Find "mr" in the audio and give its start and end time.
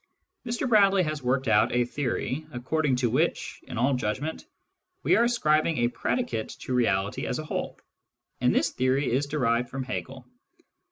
0.47-0.67